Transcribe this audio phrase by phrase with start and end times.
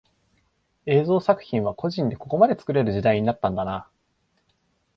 [0.87, 3.87] 映像作品は個人でここまで作れる時代になったんだな